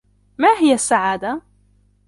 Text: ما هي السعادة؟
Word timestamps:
ما 0.37 0.47
هي 0.59 0.73
السعادة؟ 0.73 1.41